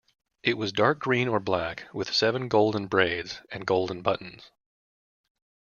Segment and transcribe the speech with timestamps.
[0.41, 4.49] It was dark green or black with seven golden braids and golden buttons.